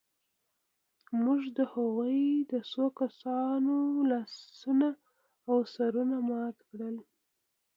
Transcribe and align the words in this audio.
موږ 1.23 1.41
د 1.57 1.59
هغوی 1.73 2.21
د 2.51 2.53
څو 2.71 2.85
کسانو 2.99 3.75
لاسونه 4.11 4.89
او 5.49 5.57
سرونه 5.73 6.17
مات 6.29 6.57
کړل 6.69 6.95